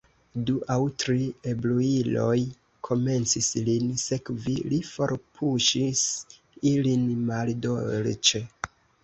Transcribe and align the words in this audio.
Du 0.45 0.53
aŭ 0.75 0.75
tri 1.01 1.25
ebriuloj 1.51 2.37
komencis, 2.87 3.49
lin 3.67 3.91
sekvi: 4.05 4.55
li 4.73 4.81
forpuŝis 4.95 6.03
ilin 6.73 7.07
maldolĉe. 7.31 8.45